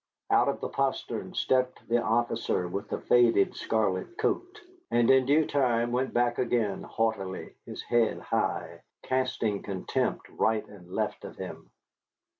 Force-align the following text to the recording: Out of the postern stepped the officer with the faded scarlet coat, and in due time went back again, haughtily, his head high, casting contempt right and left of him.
Out 0.31 0.49
of 0.49 0.61
the 0.61 0.67
postern 0.69 1.35
stepped 1.35 1.87
the 1.87 2.01
officer 2.01 2.67
with 2.67 2.89
the 2.89 2.99
faded 2.99 3.53
scarlet 3.55 4.17
coat, 4.17 4.59
and 4.89 5.11
in 5.11 5.27
due 5.27 5.45
time 5.45 5.91
went 5.91 6.11
back 6.11 6.39
again, 6.39 6.81
haughtily, 6.81 7.53
his 7.67 7.83
head 7.83 8.17
high, 8.19 8.81
casting 9.03 9.61
contempt 9.61 10.27
right 10.27 10.67
and 10.67 10.89
left 10.89 11.23
of 11.23 11.37
him. 11.37 11.69